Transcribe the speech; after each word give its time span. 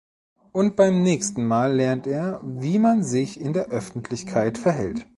Und 0.51 0.77
beim 0.77 1.03
nächsten 1.03 1.45
Mal 1.45 1.75
lernt 1.75 2.07
er, 2.07 2.41
wie 2.43 2.79
man 2.79 3.03
sich 3.03 3.39
in 3.39 3.53
der 3.53 3.67
Öffentlichkeit 3.67 4.57
verhält. 4.57 5.05